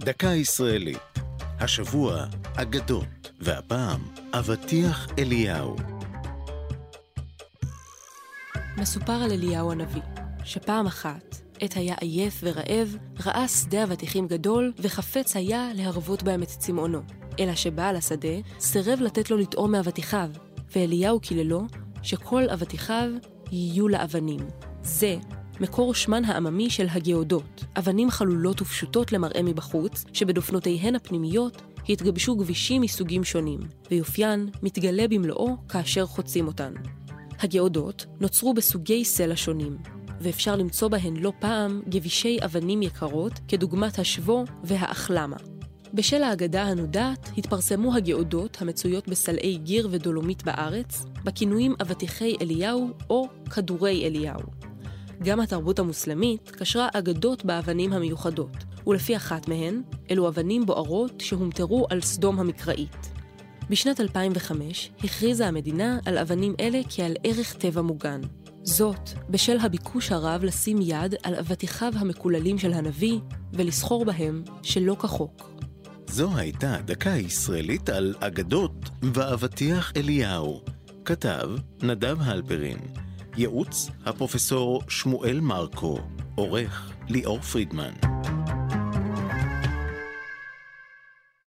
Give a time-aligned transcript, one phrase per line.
[0.00, 0.98] דקה ישראלית.
[1.60, 2.24] השבוע,
[2.56, 4.00] אגדות, והפעם,
[4.32, 5.76] אבטיח אליהו.
[8.76, 10.02] מסופר על אליהו הנביא,
[10.44, 12.96] שפעם אחת, עת היה עייף ורעב,
[13.26, 17.00] ראה שדה אבטיחים גדול, וחפץ היה להרוות בהם את צמאונו.
[17.40, 20.30] אלא שבעל השדה סירב לתת לו לטעום מאבטיחיו,
[20.76, 21.62] ואליהו קיללו
[22.02, 23.10] שכל אבטיחיו
[23.52, 24.40] יהיו לאבנים.
[24.82, 25.16] זה
[25.60, 33.24] מקור שמן העממי של הגאודות, אבנים חלולות ופשוטות למראה מבחוץ, שבדופנותיהן הפנימיות התגבשו גבישים מסוגים
[33.24, 33.60] שונים,
[33.90, 36.72] ויופיין מתגלה במלואו כאשר חוצים אותן.
[37.40, 39.76] הגאודות נוצרו בסוגי סלע שונים,
[40.20, 45.36] ואפשר למצוא בהן לא פעם גבישי אבנים יקרות, כדוגמת השבו והאחלמה.
[45.94, 54.06] בשל האגדה הנודעת התפרסמו הגאודות המצויות בסלעי גיר ודולומית בארץ, בכינויים אבטיחי אליהו או כדורי
[54.06, 54.57] אליהו.
[55.22, 62.00] גם התרבות המוסלמית קשרה אגדות באבנים המיוחדות, ולפי אחת מהן, אלו אבנים בוערות שהומטרו על
[62.00, 63.10] סדום המקראית.
[63.70, 68.20] בשנת 2005 הכריזה המדינה על אבנים אלה כעל ערך טבע מוגן.
[68.62, 73.18] זאת, בשל הביקוש הרב לשים יד על אבטיחיו המקוללים של הנביא
[73.52, 75.50] ולסחור בהם שלא כחוק.
[76.06, 80.60] זו הייתה דקה ישראלית על אגדות ואבטיח אליהו.
[81.04, 81.50] כתב
[81.82, 82.78] נדב הלפרין.
[83.38, 85.98] ייעוץ הפרופסור שמואל מרקו.
[86.34, 88.17] עורך ליאור פרידמן.